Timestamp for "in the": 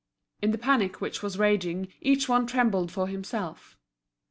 0.41-0.57